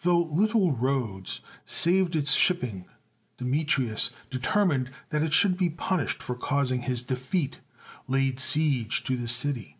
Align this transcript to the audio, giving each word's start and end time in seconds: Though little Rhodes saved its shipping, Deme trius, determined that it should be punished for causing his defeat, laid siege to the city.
Though 0.00 0.22
little 0.22 0.72
Rhodes 0.72 1.42
saved 1.66 2.16
its 2.16 2.32
shipping, 2.32 2.86
Deme 3.36 3.66
trius, 3.66 4.10
determined 4.30 4.90
that 5.10 5.22
it 5.22 5.34
should 5.34 5.58
be 5.58 5.68
punished 5.68 6.22
for 6.22 6.34
causing 6.34 6.80
his 6.80 7.02
defeat, 7.02 7.60
laid 8.08 8.40
siege 8.40 9.04
to 9.04 9.18
the 9.18 9.28
city. 9.28 9.76